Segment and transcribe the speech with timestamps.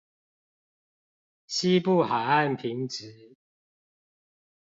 [1.45, 3.35] 西部海岸平直